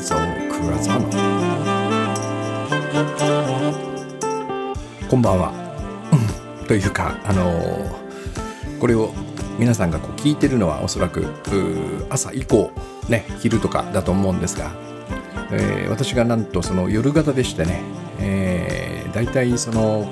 [0.00, 1.08] 蔵倉沢の
[5.10, 5.52] こんばんは。
[6.68, 9.12] というかあのー、これを
[9.58, 11.26] 皆さんがこう聞いてるのはおそらく
[12.10, 12.70] 朝以降
[13.08, 14.70] ね昼とかだと思うんですが、
[15.50, 17.80] えー、私がなんとその夜型でしてね、
[18.20, 20.06] えー、大体その、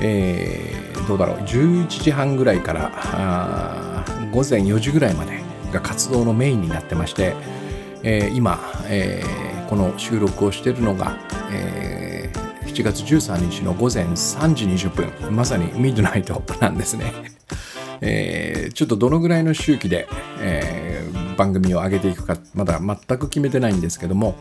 [0.00, 5.40] えー、どうだろう11時半ぐらいから午前4時ぐらいまで
[5.72, 7.36] が活動のメインになってまして、
[8.02, 11.16] えー、今、えー、この収録をしているのが、
[11.50, 17.12] えー、7月13日の午前3時20分まさにミッドナイトなんですね、
[18.00, 20.08] えー、ちょっとどのぐらいの周期で、
[20.40, 24.34] えー、番組を上げていくかまだ全く決めてないんですけども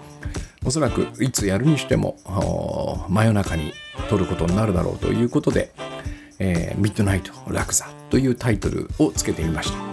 [0.66, 2.18] おそらくいつやるにしても
[3.10, 3.74] 真夜中に
[4.10, 5.72] 撮ることになるだろうということで、
[6.40, 9.93] えー、ミッドナイトラクザというタイトルをつけてみました。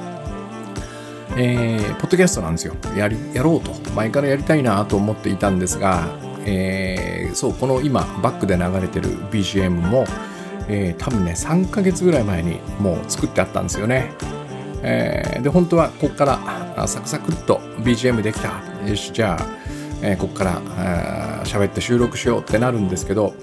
[1.36, 2.74] えー、ポッドキャストなんですよ。
[2.96, 3.72] やりやろうと。
[3.92, 6.08] 前からやりたいなと思っていたんですが、
[6.44, 10.04] えー、そうこの今バックで流れてる BGM も、
[10.68, 14.12] えー、多分ね3ヶ月ぐらい前にもう作ってあったんですよね、
[14.82, 18.60] えー、で本当はここからサクサクっと BGM できた。
[18.86, 19.46] よしじゃあ、
[20.02, 23.34] えー、ここから喋って収録しようってなるんですけど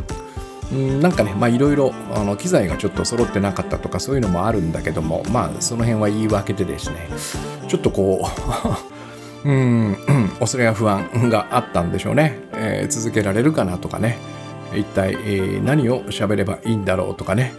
[0.75, 7.07] んなんかねまあいろいろあの機材がちょっと揃ってなかったとかそういうのもあるんだけどもまあその辺は言い訳でですね
[7.67, 8.25] ちょっとこ
[9.45, 9.97] う うん
[10.39, 14.17] 恐れや不安があったんでしょうね、えー、続けられるかなとかね。
[14.75, 17.53] 一体、えー、何を喋ればいいんだろうとかね、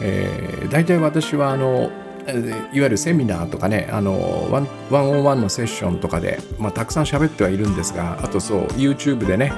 [0.00, 1.90] えー、大体私はあの
[2.28, 9.52] いわゆるセミナーとかねあのワンワンオンワンのセッションとかで、まあ、たくさん喋ってはいるんですがあとそう YouTube でね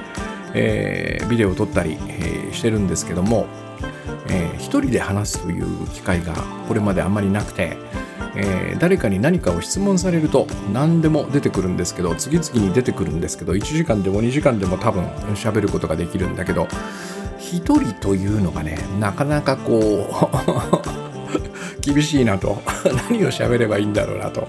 [0.53, 3.47] えー、ビデオを撮ったり、え、してるんですけども、
[4.29, 6.33] えー、一人で話すという機会が
[6.67, 7.77] これまであんまりなくて、
[8.35, 15.05] えー、誰かに何かを質問されると何でも出てくるんですけど次々に出てくるんですけど1時間でも2時間でも多分
[15.35, 16.67] 喋ることができるんだけど
[17.39, 20.07] 一人というのがねなかなかこ
[20.79, 22.61] う 厳しいなと
[23.09, 24.47] 何を喋ればいいんだろうなと。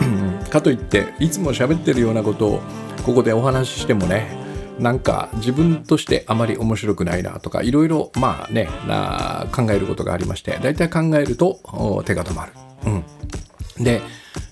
[0.50, 2.62] かといっていつも喋ってるようなことを
[3.04, 4.39] ここでお話ししてもね
[4.80, 12.52] なんか自分としてあまり面白くないなとかいろいろまあねな考えることがありまして大体考えると手が止まる。
[12.86, 14.00] うん、で、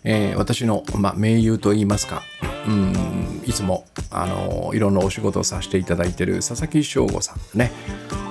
[0.04, 2.22] えー、私の、ま、盟友といいますか、
[2.66, 7.72] うん、いつもあのいろんなお仕事をさせていただいてる佐々木翔吾さんね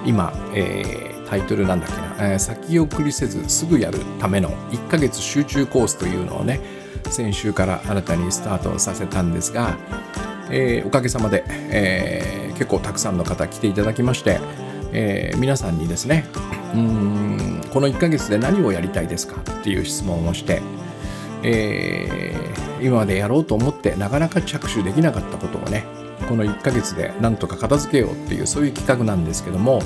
[0.05, 6.59] 今、えー、タイトルなんだっけな、えー、先送りせずすぐやるための1ヶ月集中コースというのをね
[7.09, 9.77] 先週から新たにスタートさせたんですが
[10.49, 14.39] えー、おかげさまで、えー、結構たくさんの方来ていただきまして、
[14.93, 16.25] えー、皆さんにですね
[16.73, 20.61] うんこの1ヶ月で何をやりたいですかっていう質問をして、
[21.43, 25.85] えー、今までやろうと思ってなかなか着手できなかったことをね
[26.27, 29.81] この1ヶ月でなんとか片付けようっていうそういう企画なんですけども、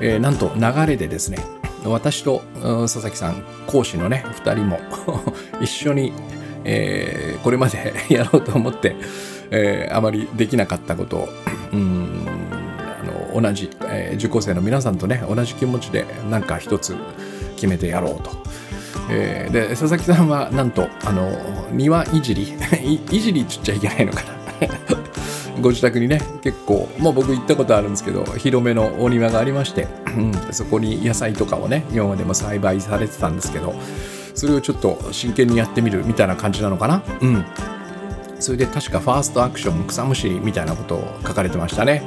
[0.00, 1.38] えー、なんと流れでですね
[1.84, 4.80] 私と佐々木さん講師のね2人も
[5.60, 6.12] 一緒に、
[6.64, 8.96] えー、これまでやろうと思って
[9.50, 11.28] えー、あまりできなかったことを
[11.72, 12.26] うん
[12.78, 16.96] あの同じ、えー、受講生の皆さんとね同じ気持ちで何か一つ
[17.54, 18.30] 決めてやろうと。
[19.08, 21.30] えー、で佐々木さんはなんとあの
[21.70, 22.54] 庭いじり
[23.12, 24.36] いじりっつっちゃいけないのかな。
[25.60, 29.86] ご自宅にね結構もう僕行ったことあるんですけど広めのお庭がありまして、
[30.16, 33.74] うん、そこに野菜とかをね今までも栽培されてたんですけど
[34.34, 37.02] それをちょっと真剣にやってみるみたいな感じなのかな。
[37.20, 37.44] うん。
[38.40, 42.02] それで確かファーストアクション草むしりみたいなことを書かれてましたね。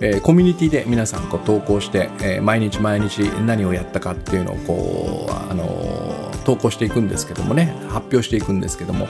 [0.00, 9.06] えー、コミュニティで皆さんこう投稿して、えー、毎日毎日何をやったかっていうのをこう、あのー、投稿していくんですけどもね発表していくんですけども、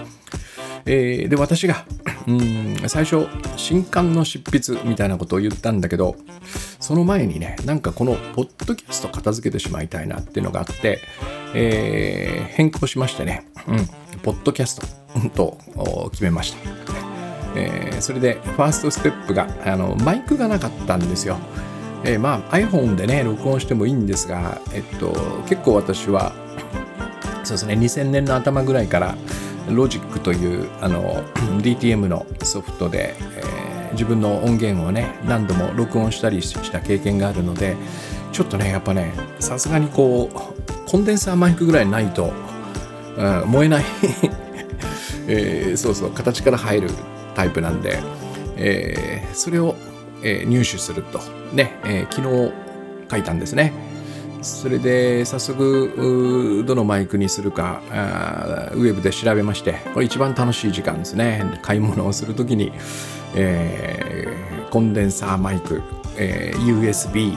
[0.84, 1.86] え、で私が
[2.26, 3.26] うん最初
[3.56, 6.16] 新刊の執筆みたいなことを言ったんだけど
[6.80, 11.00] その前にねなんかこのポッドキャスト片付けてしまいたいなっていうのがあって、
[11.54, 13.86] えー、変更しましてね、うん、
[14.22, 14.86] ポッドキャスト
[15.34, 16.58] と決めました。
[17.56, 21.36] えー、それでファーストステップがあのマイクがなかったんですよ。
[22.04, 25.12] えー、まあ iPhone でね録音してもいいんですが、えっと、
[25.48, 26.32] 結構私は
[27.44, 29.16] そうですね2000年の頭ぐらいから
[29.70, 31.22] ロジックというあの
[31.62, 37.76] DTM のソフトで、えー、自分の音源をね何度も録音したりした経験があるので
[38.32, 42.32] ちょっとねやっぱねさすがにこうコンデンサーマイクぐらいないと、
[43.16, 43.84] うん、燃えない。
[45.26, 46.90] えー、そうそう形から入る
[47.34, 47.98] タイプなんで、
[48.56, 49.74] えー、それを、
[50.22, 51.20] えー、入手すると。
[51.52, 52.52] ね、え昨日
[53.10, 53.72] 書いたんですね。
[54.44, 57.80] それで早速どのマイクにするか
[58.74, 61.58] ウェブで調べましてこれ一番楽しい時間ですね。
[61.62, 62.70] 買い物をする時に、
[63.34, 65.82] えー、コンデンサーマイク、
[66.18, 67.34] えー、USB、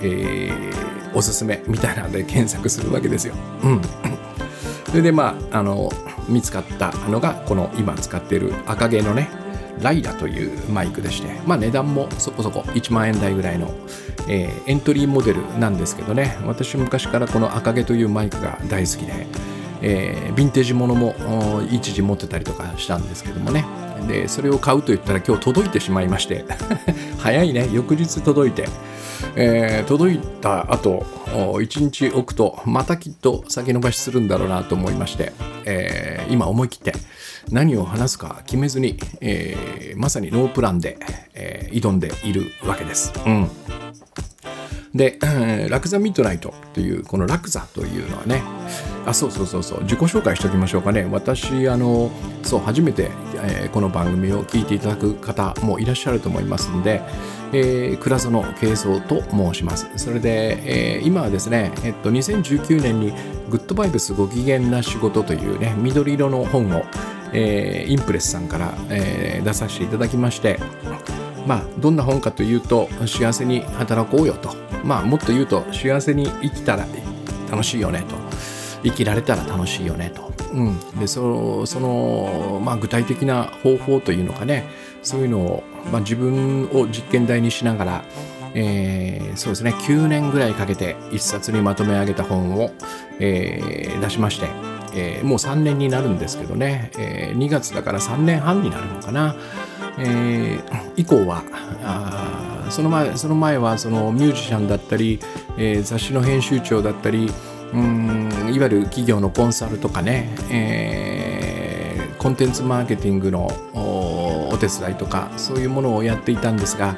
[0.00, 3.34] えー、おすすめみたいなので検索するわけですよ。
[3.64, 3.82] うん、
[4.86, 5.90] それでまああの
[6.28, 9.30] 見つかったのがこの今使っている赤毛のね
[9.80, 13.72] ライラというマイクでして、まあ、値段もそこそこ1万円台ぐらいの、
[14.28, 16.36] えー、エントリーモデルなんですけどね。
[16.44, 19.26] 私昔からこの赤毛というマイクが大好きで、
[19.80, 21.14] えー、ヴィンテージものも
[21.70, 23.64] 一時持ってたりとかしたんですけどもね。
[24.06, 26.44] でそれを買うと言ったら今日届いてしまいまして。
[27.18, 27.68] 早いね。
[27.72, 28.68] 翌日届いて、
[29.34, 35.32] えー、届いた後1日置くとまたきっと先延ばしするんだろうなと思いまして、
[35.64, 36.92] えー、今思い切って
[37.50, 40.98] 何を話すか決めずに、えー、まさにノープランで、
[41.34, 43.12] え挑んでいるわけです。
[43.24, 43.50] うん。
[44.94, 45.18] で、
[45.68, 48.42] ラクザミッドナイトという、このラクザというのはね、
[49.06, 51.06] あ、そうそうそうそう、自己紹介しておきましょうかね。
[51.10, 52.10] 私、あの、
[52.42, 53.10] そう、初めて、
[53.42, 57.02] えー、この番組を聞いていただく方もいらっしゃると思いますので、
[57.52, 59.88] えー、倉園慶三と申します。
[59.96, 63.12] それで、えー、今はですね、えっと、2019年に
[63.50, 66.84] グッドバイブスご機嫌な仕事というね、緑色の本を、
[67.32, 70.58] えー、インプレスさんから、えー、出させていただきまして、
[71.46, 74.50] まあ、どんな本かというと幸せに働こうよと、
[74.86, 76.86] まあ、もっと言うと幸せに生きたら
[77.50, 78.16] 楽しいよねと。
[78.82, 84.64] 生きられたら楽しいよねと、うん、でそその、まあ、具体的な方法というのかね。
[85.02, 85.62] そういうのを、
[85.92, 88.04] まあ、自分を実験台にしながら、
[88.54, 89.72] えー、そうですね。
[89.72, 92.72] 9年ぐらいかけて一冊にまとめ上げた本を、
[93.20, 94.48] えー、出しまして、
[94.94, 99.36] えー、もう3年になるんですけどね、えー、2月だから3年半になるのかな。
[99.98, 101.44] えー、以降は
[102.70, 105.20] その前その前はそのミュージシャンだったり、
[105.56, 107.30] えー、雑誌の編集長だったり
[107.72, 116.96] うんいわゆる企業のコンサルとかね、えー、コンテンツマーケティングのお手伝いとかそういうものをやっていたんですが、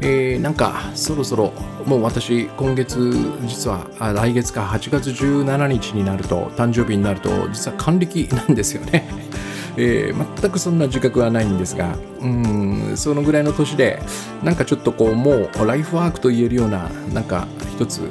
[0.00, 1.52] えー、なんかそろそろ
[1.84, 3.12] もう私今月
[3.46, 9.08] 実は来月か8月17日になると誕生日になると実は還暦なんですよね。
[9.76, 14.00] えー、全くそんな自覚はないんですがうんそのぐらいの年で
[14.42, 18.10] なんかちょっとこうもうライフワークと言えるようななんか一つ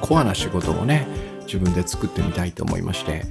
[0.00, 1.06] コアな仕事をね
[1.42, 3.24] 自分で作ってみたいと思いまして、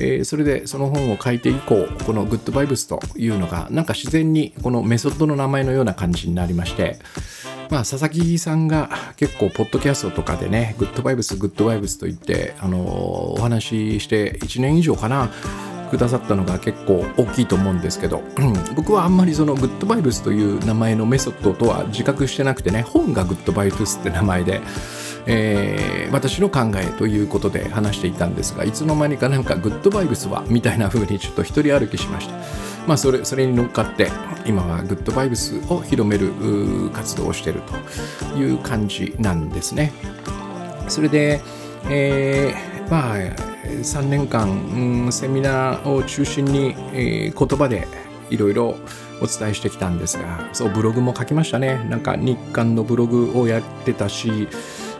[0.00, 6.98] えー、それでその本を書いて以降このグッドバイブスというのがなんか自然にこのメソッドの名前のような感じになりまして
[7.70, 15.30] まあ、佐々木さんが結構、ポッドキャストとかでね、グッドバイブス、グッドバイブスと言って、あのお話しして1年以上かな、
[15.90, 18.22] くださったのが結構大きいと思うんですけど、
[18.74, 24.60] 僕はあんまりそのグッドバイブスという名前のメソッドとは自覚してなくてね本がグッドバイブスって名前で、
[25.26, 32.34] えー、私の考えということで話していたんですがいつの間にかなんかグッドバイブスはみたいな風にちょっと一人歩きしました。
[32.86, 34.10] まあそれそれに乗っかって
[34.46, 36.32] 今はグッドバイブスを広める
[36.92, 37.60] 活動をしている
[38.30, 39.92] という感じなんですね。
[40.88, 41.40] それで、
[41.88, 47.86] えー、まあ3年間、うん、セミナーを中心に、えー、言葉で
[48.30, 48.76] いろいろ
[49.20, 51.84] お伝えしてきたんですがそうブログも書きましたね。
[51.90, 54.48] なんか日刊のブログをやってたし、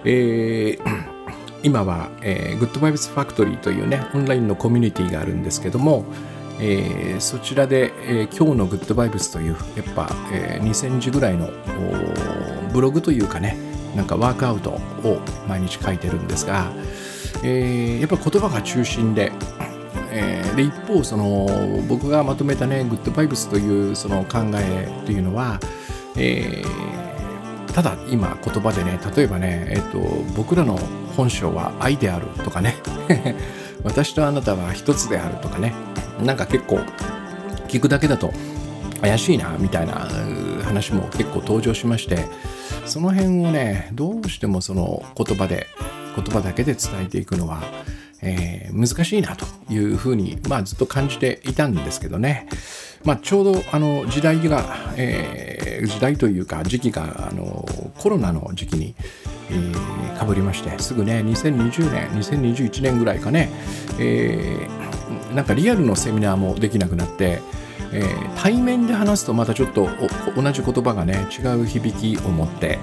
[0.05, 1.05] えー、
[1.63, 6.05] 今は、えー、グッドバイブスファクトリーというねオンラインのコミュニティがあるんですけども、
[6.59, 11.51] えー、そちらで、えー、今日のグッドバイブスというやっぱ、えー、2000字ぐらいの
[12.73, 13.57] ブログというかね
[13.95, 14.79] なんかワークアウトを
[15.49, 16.71] 毎日書いてるんですが、
[17.43, 19.33] えー、やっぱ言葉が中心で、
[20.11, 21.47] えー、で一方その
[21.89, 25.61] 僕がまとめたねグッドバイブスというその考えというのは、
[26.17, 29.99] えー、ただ今言葉でね例えばね、えーと、
[30.37, 30.77] 僕らの
[31.17, 32.77] 本性は愛であるとかね
[33.85, 35.73] 私とあなたは一つであるとかね
[36.23, 36.81] なんか結構
[37.69, 38.33] 聞くだけだと
[39.01, 40.09] 怪しいなみたいな
[40.65, 42.27] 話も結構登場しまして
[42.85, 45.67] その辺をねどうしてもその言葉で
[46.21, 47.63] 言葉だけで伝えていくのは、
[48.23, 52.49] えー、難しいなというふうに、まあ、ずっと感じていたんですけどね、
[53.05, 54.65] まあ、ちょうどあの時代が、
[54.97, 57.67] えー、時代というか時期があの
[57.99, 58.95] コロナの時期に、
[59.51, 63.51] えー、かぶりましてすぐね2020年2021年ぐらいかね、
[63.99, 67.41] えー、なんかリアルのセミナーもできなくなって
[67.93, 69.89] えー、対面で話すとまたちょっと
[70.37, 72.79] 同じ言葉がね違う響きを持って、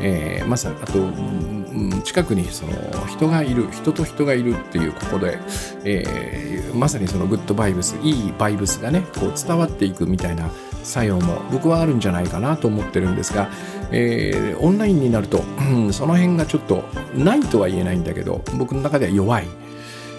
[0.00, 2.72] えー、まさにあと、うん、近くにその
[3.06, 5.38] 人がいる人と人がいるっていうここで、
[5.84, 10.50] えー、まさにそのグッドバイブスいいバイブスがねこう伝わっていくみたいな
[10.82, 13.48] 作用も僕はあるんじゃないかなと思ってるんですが、
[13.90, 16.84] えー、オンラインになると、うん、その辺がちょっと
[17.14, 19.46] ないとは言えないんだけど僕の中では弱い、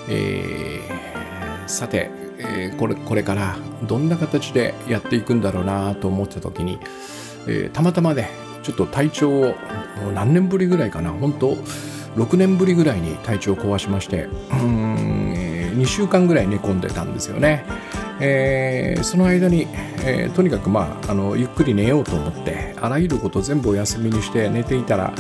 [0.10, 6.80] えー、さてえー、これこれからどんな形でやっていくんだろうなと思った時に、
[7.48, 8.30] えー、たまたまね
[8.66, 9.56] ちょっと体調を
[10.16, 11.12] 何年ぶりぐらいかな。
[11.12, 11.56] 本当
[12.16, 15.34] 6年ぶりぐらいに体調を壊しましてうん
[15.78, 17.66] 2週間ぐらい寝込んでたんですよね。
[18.22, 19.68] えー、その間に、
[20.06, 25.14] えー、とにかく、まあ、あのゆっくり寝ようと思ってあらゆること全部お休みにして寝ていたら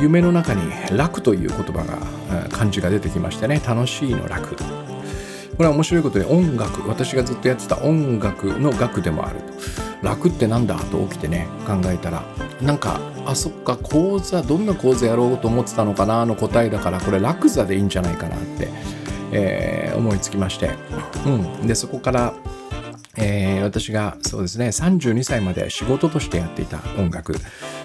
[0.00, 0.62] 夢の中に
[0.96, 1.98] 楽という言葉が
[2.48, 3.60] 漢字が出てきましてね。
[3.64, 4.56] 楽しいの楽。
[4.56, 4.64] こ
[5.58, 6.88] れは面白いことで音楽。
[6.88, 9.40] 私がずっとやってた音楽の楽でもある。
[10.02, 12.24] 楽ってなんだと起きてね考えたら
[12.62, 18.68] なんかあそっか講座どんな講座やろうと思ってたのかなの答えだからこれ楽座でいいんじゃないかなって
[19.32, 20.70] えー、思いつきまして、
[21.26, 21.30] う
[21.62, 22.34] ん、でそこから、
[23.16, 27.34] えー、私がそうですね32歳まで仕事としてやっていた音楽。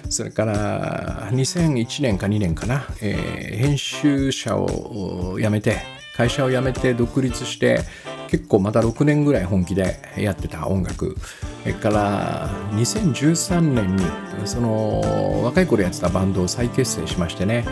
[0.08, 5.78] それから2001年か2年かな、えー、編集者を辞めて
[6.16, 7.80] 会社を辞めて独立して
[8.28, 11.16] 結構また6年ぐらい本気でやってた音楽。
[11.62, 14.04] それから2013年に
[14.44, 17.64] その若い頃やってたバンドを再結成しましてね、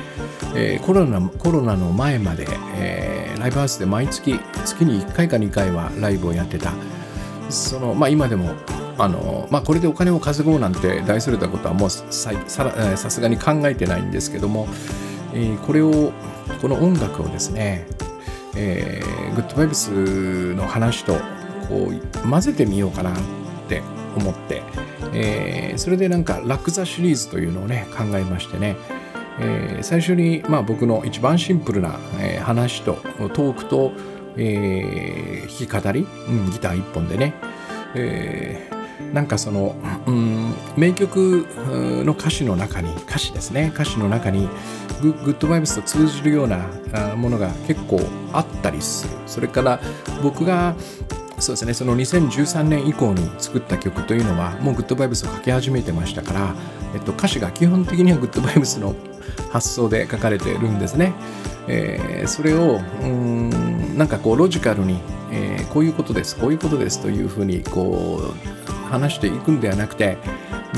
[0.57, 2.47] えー、コロナコロナの前まで、
[2.77, 6.73] えー、ライブハウスで毎月月に1回か2回はライブをやってた。
[7.51, 8.55] そのまあ今でも
[8.97, 14.69] あのまあ、これでお金を稼ごうなんて大それたことはもうさすがに考えてないんですけども、
[15.33, 16.13] えー、これを
[16.61, 17.87] この音楽をですね
[18.57, 21.15] えー、グッドバイブスの話と
[21.69, 23.15] こう混ぜてみようかなっ
[23.69, 23.83] て
[24.17, 24.63] 思って、
[25.13, 28.77] えー、それでなんかラクザシリーズというのをね考えましてね、
[29.41, 33.93] えー、最初にまあ僕の一番シンプルな、えー、話とトークと、
[34.37, 37.35] えー、弾き語り、うん、ギター一本でね、
[37.95, 38.84] えー、
[39.15, 41.47] なんかその、うん、名曲
[42.05, 44.49] の歌詞の中に歌詞ですね歌詞の中に
[45.01, 46.67] グッドバイブスと通じるような
[47.17, 48.01] ものが結構
[48.33, 49.81] あったりするそれから
[50.21, 50.75] 僕が
[51.39, 56.55] そうですねその2013年以降に作った曲というのはもうグッドバイブスを書き始めてましたから、
[56.95, 58.97] えっと、歌詞が基本的にはグッドバイブスの
[59.51, 61.13] 発想で書かれてるんですね。
[61.67, 68.21] えー、それをうんなんかこうロジカルに、えー、こういうことですこういうことですというふうにこ
[68.64, 68.64] う
[68.95, 70.17] 話していくんではなくて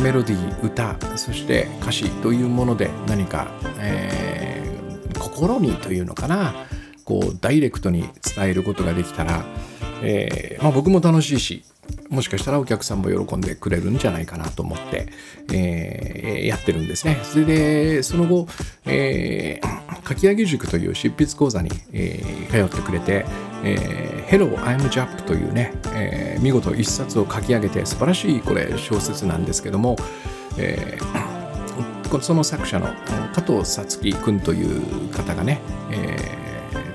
[0.02, 6.54] メロディー歌そして歌詞というもので何か、えー、心にというのかな
[7.04, 9.44] こうダイレクトに伝えることができたら、
[10.02, 11.64] えー、まあ、僕も楽しいし
[12.08, 15.08] もしかしたらお客さんも喜んでくれるんじゃないかなと思って、
[15.52, 17.18] えー、やってるんですね。
[17.22, 18.46] それでその後、
[18.84, 23.26] えー、書き上げ塾という執筆講座に、えー、通ってくれて、
[23.64, 29.96] えー、Hello, I'm Jap というね、えー、見事一冊を書き上げて素晴らしいこれ小説なんですけども、
[30.58, 32.88] えー、その作者の
[33.34, 35.60] 加藤さつき君という方がね、
[35.90, 36.16] え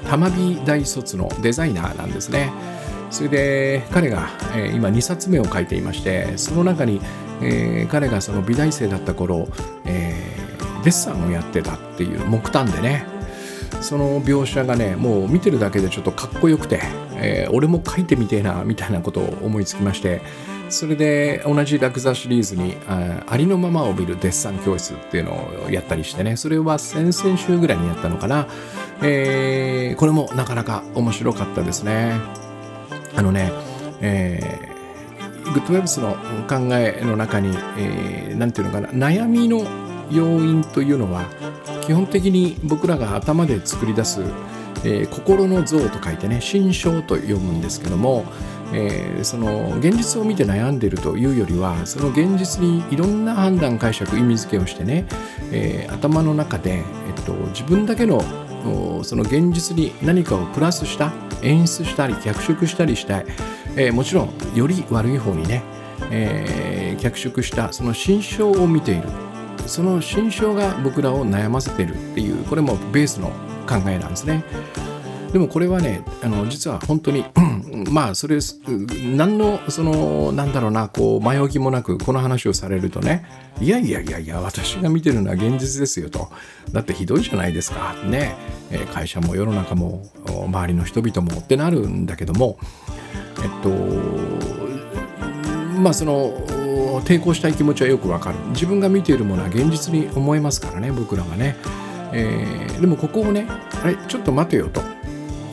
[0.03, 2.51] ー、玉美大卒のデザイナーなんですね。
[3.11, 7.01] それで彼が、えー、今2冊目を書いていましてその中に、
[7.41, 9.47] えー、彼がその美大生だった頃、
[9.85, 13.05] えー、デッサンをやってたっていう木炭でね
[13.81, 16.81] その描写がねもう見てるだけでちょっとかっこよくて、
[17.15, 20.21] えー、俺も書いてみてえなみたいなことを思いつきまして
[20.69, 28.47] それで同じラクザシリーズにあありのままを見るデッサン教室っていうのをやったりしてねそれは先々週ぐらいにやったのかな、
[29.01, 32.40] えー、これもなかなか面白かったですね。
[33.15, 33.51] あのね、
[34.01, 36.15] えー、グッドウェブスの
[36.47, 39.65] 考えの中に何、えー、て言うのかな悩みの
[40.11, 41.25] 要因というのは
[41.81, 44.21] 基本的に僕らが頭で作り出す、
[44.83, 48.25] えー、心の像と書いてね心象と読むんですけども、
[48.73, 55.05] えー、その現実を見て悩んでいるというよりはその現実にいろんな判断解釈意味付けをしてね、
[55.51, 58.21] えー、頭の中で、えっと、自分だけの
[59.03, 63.25] その現実に何かをプラスした演出したり脚色したりしたい、
[63.75, 65.63] えー、もちろんより悪い方にね、
[66.11, 69.09] えー、脚色したその心象を見ている。
[69.67, 73.29] その心象が僕らを悩ませているっていうこれもベースの
[73.67, 74.43] 考えなんですね。
[75.33, 77.25] でもこれはねあの実は本当に
[77.89, 78.39] まあそれ
[79.15, 83.25] 何のそのなんだろうなこう前置きもなくこの話をされるとね
[83.59, 86.29] いやいやいやいや私が見てるのは現実ですよと。
[86.71, 87.95] だってひどいじゃないですか。
[88.05, 88.35] ね。
[88.93, 90.05] 会社も世の中も
[90.47, 92.57] 周りの人々もってなるんだけども
[93.43, 93.69] えっと
[95.79, 96.37] まあその
[97.01, 98.37] 抵抗したい気持ちはよくわかる。
[98.49, 101.55] 自分が見ているものは現実に思えますからね僕らがね、
[102.13, 103.47] えー、でもここをね
[103.83, 104.81] あれちょっと待てよと。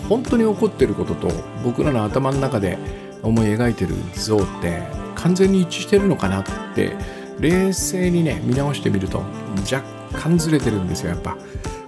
[0.08, 1.28] 本当に起こってることと
[1.64, 2.78] 僕らの頭の中で
[3.22, 4.82] 思い描いてる像って
[5.14, 6.96] 完全に一致してるのかなって
[7.40, 9.22] 冷静にね見直してみると
[9.70, 11.36] 若干ずれてるんですよやっぱ。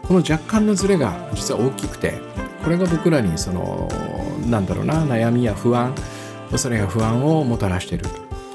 [0.03, 2.15] この若干のズレが実は大きくて
[2.65, 3.89] これが僕らにその
[4.47, 5.95] なんだろうな悩みや不安
[6.57, 8.05] それが不安をもたらしてる。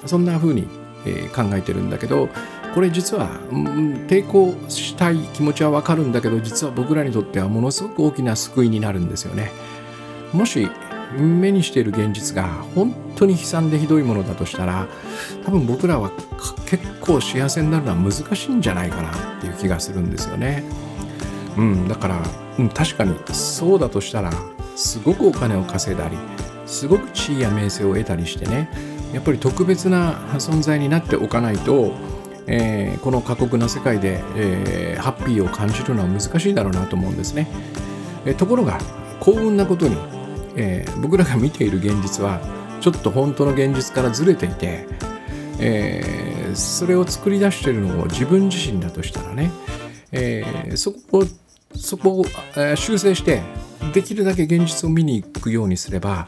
[0.06, 0.68] そんな風に、
[1.06, 2.30] え、考えてるんだけど
[2.76, 9.52] これ実は、うん、抵抗したい気持ちはわかるんだけど実は僕らにとってはものすごく大きな救いになるんですよね。
[10.34, 10.68] もし
[11.18, 12.44] 目にしている現実が
[12.76, 14.88] 本当に悲惨でひどいものだとしたら
[15.46, 16.12] 多分僕らは
[16.66, 20.66] 結構幸せになるのは難しいんじゃないかなっていう気がするんですよね。
[21.58, 22.22] うん、だから、
[22.60, 24.34] うん、確かにそうだとしたら
[24.76, 26.18] すごくお金を稼いだり
[26.66, 28.70] すごく地位や名声を得たりしてね
[29.14, 31.94] やっぱり特別な存在になっておかないと、
[32.48, 37.48] えー、この過酷な世界で、えー、ハッピーを感じるのは難しいだろうなと思うんですね。
[38.26, 38.80] えー、ところが
[39.20, 39.96] 幸運なことに
[40.56, 42.40] え、僕らが見ている現実は
[42.82, 44.88] ちょっと本当の現実からずれていて、
[45.60, 49.52] え、それを作り出しているのを自分自身だとしたらね、
[50.12, 50.44] え、
[50.76, 51.24] そこを
[51.76, 52.26] そこを、
[52.76, 53.42] 修正して
[53.94, 56.28] できるだけ現実を見に行くようにすれば、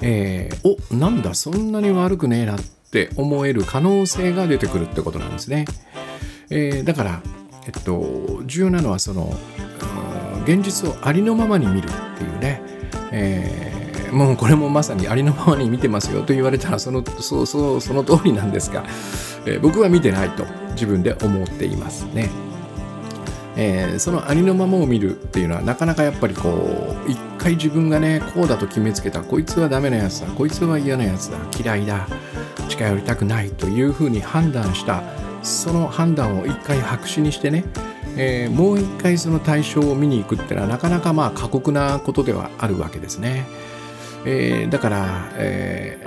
[0.00, 2.60] えー、おなんだそんなに悪くねえなっ
[3.02, 5.64] って思える可能性が出てくるってことなんですね。
[6.50, 7.22] えー、だから、
[7.66, 9.34] えっと、重要なのはその
[10.44, 12.60] 現実をありのままに見るっていうね
[13.10, 18.84] えー、もうこれもまさにありのままに見てますよと言われたらそのそうそうその通りなんですが、
[19.46, 22.30] えー、僕は見てないと自分で思っていますね。
[23.56, 29.20] えー、そのありのままを見るっていうのはなかなかやっぱりこう一回自分がねこうだと決めつけた。
[29.20, 30.28] こいつはダメなやつだ。
[30.28, 31.38] こいつは嫌なやつだ。
[31.62, 32.08] 嫌いだ。
[32.70, 35.02] 近寄りたくないというふうに判断した。
[35.42, 37.64] その判断を一回白紙にしてね
[38.16, 43.44] えー、もう一回その対象を見に行くっていうのはなかなかまあ過酷なことではあるわけですね。
[44.24, 45.98] えー、だから、え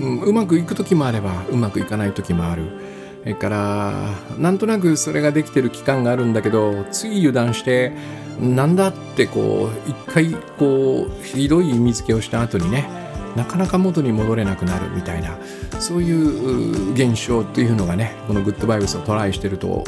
[0.00, 2.97] ー、うまくいく時もあればうまくいかない時もある。
[3.22, 3.92] それから
[4.38, 7.92] なんとなくそれができてる期間があるんだけどつい油断して
[8.40, 12.88] なんだってこう一回こうひどい意味付けをした後にね
[13.36, 15.36] なかなか元に戻れなくなるみたいな
[15.80, 19.84] そういう現象っていうのがねこのグッドバイブスをトライしてると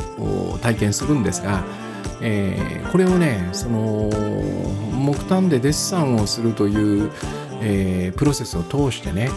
[0.62, 1.64] 体験するんですが、
[2.20, 4.10] えー、これをねその
[4.92, 7.10] 木炭でデッサンをするという、
[7.62, 9.30] えー、プロセスを通してね、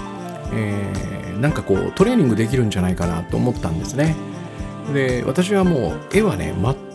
[0.55, 4.15] えー、なんかこうトレーニングできるんじゃないかなと思ったんですね。
[4.93, 6.53] で私はもう絵はね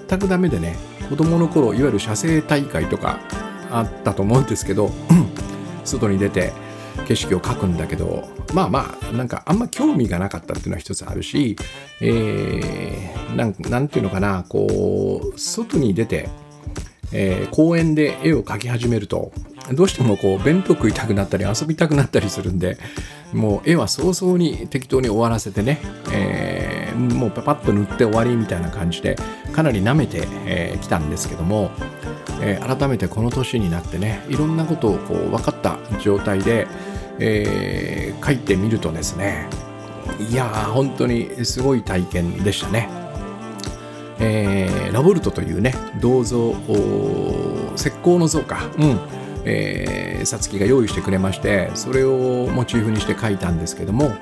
[0.09, 0.77] 全くダメでね
[1.09, 3.19] 子供の頃いわゆる写生大会とか
[3.71, 4.91] あったと思うんですけど
[5.85, 6.53] 外に出て
[7.07, 11.57] 景色を描くんだけどまあまあなんかあんま興味がなかったっていうのは一つあるし、
[12.01, 16.29] えー、なんなんていうのかなこう外に出て、
[17.13, 19.33] えー、公園で絵を描き始めると
[19.73, 22.79] どうしてもこう弁当食いたくなったり遊びたくなったりするんで
[23.33, 25.81] もう絵は早々に適当に終わらせてね、
[26.13, 29.17] えー、もうパパッと塗って終わりみたいな感じで
[29.53, 31.71] かなり舐めてき、えー、たんですけども、
[32.41, 36.67] えー、改めてこの年になってねいろんなことをこう分かった状態で、
[37.19, 39.49] えー、書いてみるとですね
[40.31, 42.98] いやー本当にすごい体験でしたね。
[44.21, 46.51] えー、ラボルトというね銅像
[47.77, 48.99] 石膏の像か、うん。
[49.45, 54.13] えー、さつきが用意してくれましてそれをモチーフにして書いたんですけども、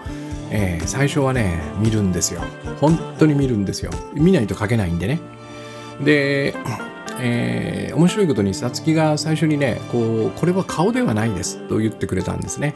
[0.51, 2.43] えー、最初はね見るんですよ。
[2.81, 3.91] 本当に見るんですよ。
[4.15, 5.21] 見ないと書けないんでね。
[6.05, 6.55] で
[7.19, 12.75] えー、面白いことにさつきが最初にねこうこれは顔ではないですと言ってくれたんですね。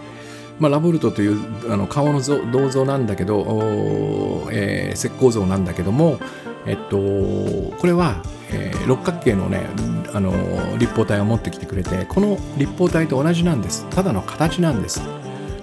[0.59, 6.19] まあ、ラボルトというあの顔の銅像なんだけど、えー、石膏像なんだけども、
[6.67, 6.97] えっと、
[7.79, 9.67] これは、えー、六角形のね
[10.13, 10.33] あの
[10.79, 13.89] 立方体を持ってきてくれてこの立方体と同じなんです。
[13.91, 15.01] ただの形なんです。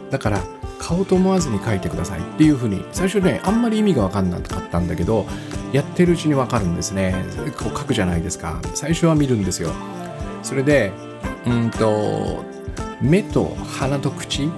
[0.09, 0.41] だから
[0.79, 2.19] 顔と思わずに書いてください。
[2.19, 5.25] っていうふうに最初ねあんまり意味が分かんなかったんだけど
[5.73, 7.15] やってるうちに分かるんですね。
[7.57, 8.59] こう書くじゃないですか。
[8.73, 9.71] 最初は見るんですよ。
[10.43, 10.91] それで
[11.45, 12.43] うんと
[13.01, 14.49] 目と鼻と口。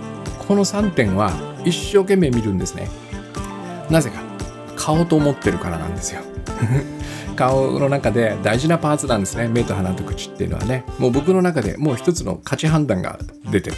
[0.48, 1.32] この3点は
[1.64, 2.90] 一生懸命見るんですね。
[3.90, 4.29] なぜか。
[4.80, 6.22] 顔と思ってるからなんですよ。
[7.36, 9.48] 顔の中で大事なパーツなんですね。
[9.48, 10.86] 目と鼻と口っていうのはね。
[10.98, 13.20] もう僕の中でもう一つの価値判断が
[13.52, 13.76] 出てる。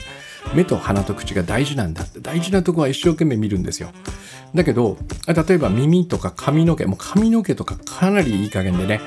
[0.54, 2.20] 目と鼻と口が大事なんだって。
[2.20, 3.90] 大事なとこは一生懸命見るんですよ。
[4.54, 6.86] だけど例えば耳とか髪の毛。
[6.86, 9.02] もう髪の毛とかかなりいい加減でね。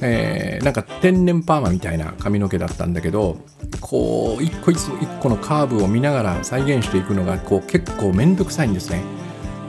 [0.00, 3.38] えー、なんか天然パーマみたいな髪の毛だったんだけど
[3.80, 4.78] こう一個一
[5.20, 9.00] 個のカーブを見ながら再現していくのがこう結構めんどくさいんですね。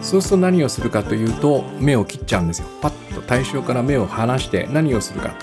[0.02, 2.68] そうすると何をするかというと目を切っちゃうんですよ。
[2.82, 5.34] パッと対象から目を離して何をするか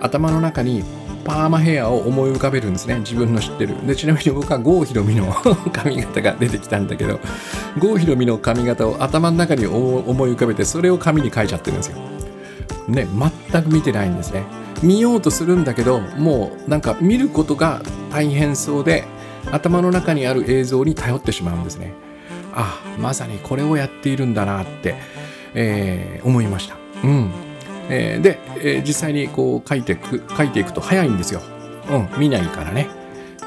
[0.00, 0.84] 頭の中に
[1.24, 2.98] パーマヘアを思い浮かべるんですね。
[3.00, 3.86] 自分の知ってる。
[3.86, 5.32] でちなみに僕は郷ひろみの
[5.72, 7.20] 髪型が出てきたんだけど
[7.78, 11.98] 郷ひろみの髪型を頭の中に思い浮かべてそれを紙に書いちゃってるんですよ。
[12.88, 13.06] ね
[13.50, 14.44] 全く見てないんですね。
[14.82, 19.04] 見ようとするんだけどもうなんか見ることが大変そうで、
[19.52, 21.92] 頭の中にある映像に頼ってしまうんですね。
[22.54, 24.94] あまさにこれをやっているんだなって、
[25.54, 26.76] えー、思いました。
[27.04, 27.30] うん。
[27.88, 31.40] えー、で、えー、実際にこう書いていく書いていくと早いんですよ。
[31.90, 32.88] うん見ないからね。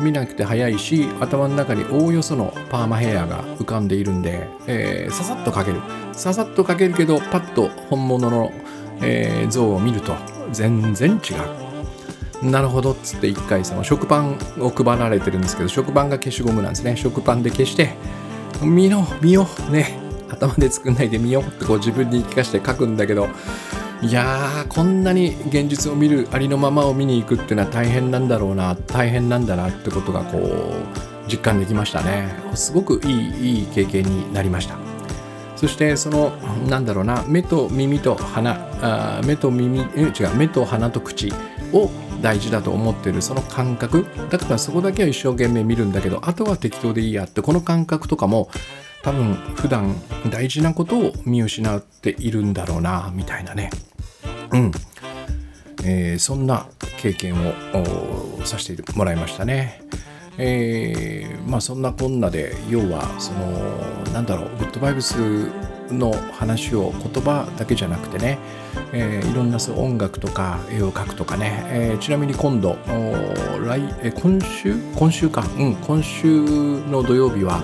[0.01, 5.81] 見なくて早いし頭の中におおよそのパーマヘアが浮かんでいるんで、えー、ささっと描ける。
[6.13, 8.51] ささっと描けるけどパッと本物の、
[9.01, 10.15] えー、像を見ると
[10.51, 11.33] 全然違
[12.43, 12.49] う。
[12.49, 16.97] なるほどっつって一回その食パンを配られてるんですけど食パンが消しゴムなんですね。
[16.97, 17.93] 食パンで消して
[18.61, 19.97] 見よ見よね。
[20.29, 23.27] 頭で作んないで見よってこう自分に言い聞かせて書くんだけど。
[24.01, 32.27] いやーこんなに現実を見るありのままを見に行くっていうのは大変なんだろうな大変なんだなってことがこう実感できましたね。
[32.53, 34.75] すごくいいいい経験になりました。
[35.55, 36.31] そしてその
[36.67, 41.31] なんだろうな目と耳と鼻あ目と耳え違う目と鼻と口
[41.71, 41.89] を
[42.23, 44.07] 大事だと思ってるその感覚。
[44.31, 48.49] だからそこだけは一生懸命見るんだけどあとは適当でいいやってこの感覚とかも
[49.03, 49.93] 多分普段
[50.31, 53.69] 大事なことを見失っているんだろうなみたいなね。
[54.51, 54.71] うん。
[55.85, 59.81] えー、そんな経験をさせてもらいましたね。
[60.37, 65.51] えー、まあそんなこんなで要はそのなんだろうグッドバイブス
[65.91, 68.39] の話を言葉だけじゃなくてね、
[68.91, 72.77] えー、いろんな音楽とか絵を描くとかね、えー、ちなみに今度
[73.65, 74.75] 来、え今週？
[74.95, 75.45] 今週か。
[75.57, 76.25] うん今週
[76.87, 77.63] の土曜日は、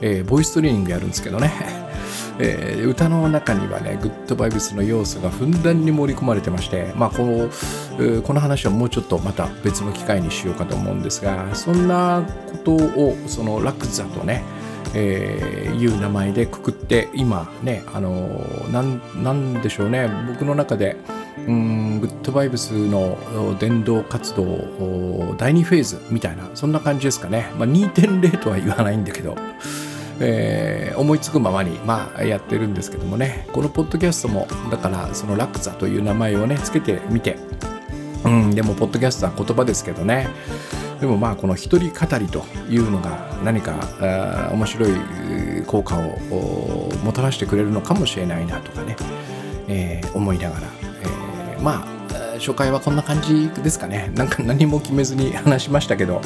[0.00, 1.52] えー、ボイストレーニングやるんですけどね。
[2.38, 14.44] えー、歌の中にはねグッドバイブスの要素がふんだんに盛り込まれてまして、まあ、この、この話はもうちょっとまた別の機会にしようかと思うんですがそんなことをそのラクザとね
[14.94, 20.08] えー、いう名前でくくって今ねあのー、なんでしょうね。
[20.28, 20.96] 僕の中で
[21.46, 23.18] うんグッドバイブスの
[23.58, 29.36] 伝道活動第2フェーズみたいなそんな感じですかね、まあ、2.0とは言わないんだけど
[30.18, 33.46] えー、思いつくままに、まあ、やってるんですけどもね。
[33.52, 37.36] このポッドキャストもだからそのラクザという名前をねつけてみて
[38.24, 40.28] うんでもポッドキャストは言葉ですけどね。
[41.00, 43.74] でもまあこの一人語りというのが何か
[44.52, 44.90] 面白い
[45.66, 48.96] 効果をもたらしてくれるのかもしれないなとかね、
[49.68, 50.66] えー、思いながら、
[51.02, 51.96] えー、まあ
[52.38, 54.10] 初回はこんな感じですかね。
[54.14, 56.20] なんか何も決めずに話しましたけど。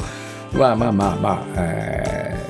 [0.53, 2.41] まあまあまあまあ、えー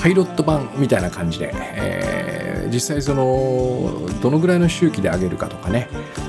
[0.00, 5.88] パイロット版みたいな感じで、えー、実際そのどのぐらいの周期で上げるかとかね。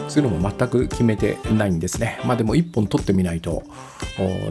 [0.10, 3.63] そういうのも全く決めてないんですねまあでも1本取ってみないと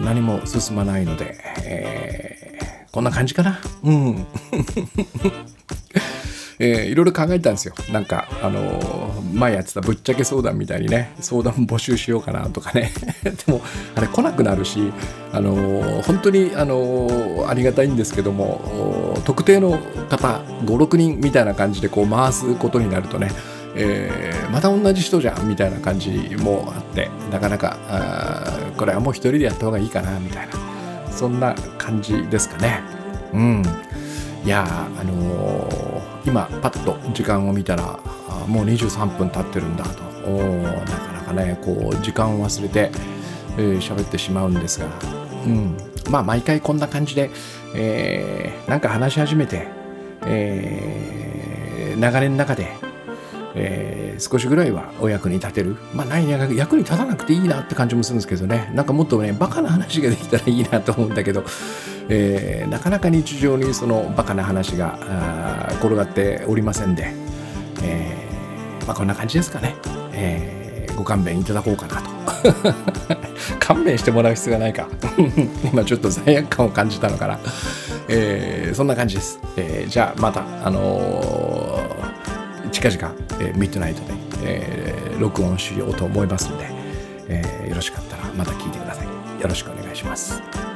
[0.00, 4.26] 何も進まないので、えー、こんな感じかなうん
[6.60, 7.74] えー、いろいろ考えたんですよ。
[7.92, 12.90] なんか、あのー、前やってたぶっちゃけ相談みたいにね、相談募集しようかなとかね。
[13.22, 13.60] でも、
[13.94, 14.92] あれ来なくなるし、
[15.32, 23.30] あのー、本当に、あのありがたいんですけども、特定の方、5、6人みたいな感じでこう回すことになるとね、
[23.80, 27.76] えー、また同じ人じゃんみたいな感じもあってなかなか
[28.76, 32.80] これはもう一人でやった方がいいかなみたいなそんな感じですかね。
[33.32, 33.62] うん。
[34.44, 37.98] いやあのー、今パッと時間を見たら
[38.46, 40.08] もう23分経ってるんだと。
[40.28, 42.90] なかなかねこう時間を忘れて
[43.56, 44.86] 喋、えー、ってしまうんですが、
[45.46, 45.76] うん、
[46.10, 47.30] まあ毎回こんな感じで、
[47.74, 49.68] えー、なんか話し始めて、
[50.22, 52.72] えー、流れの中で、
[53.54, 55.76] えー、少しぐらいはお役に立てる。
[55.94, 58.70] まあ何役に立たなくていいなって感じもするんですけどね。
[58.74, 61.44] なんかもっとねバカな話ができたらいいなと思うんだけど
[62.08, 64.98] えー、なかなか日常にそのバカな話が
[65.80, 67.12] 転がっておりませんで、
[67.82, 69.76] えー、まあ、こんな感じですかね、
[70.12, 72.08] えー、ご勘弁いただこうかなと。
[73.58, 74.88] 勘弁してもらう必要がないか。
[75.64, 77.38] 今ちょっと罪悪感を感じたのかな、
[78.08, 81.80] えそんな感じです、えじゃあまたあの
[82.70, 86.68] 近々、えミッドナイトで、え録音しようと思いますので、
[87.28, 89.06] えよろしかったらまた聞いてください。
[89.06, 90.67] よろしくお願いします。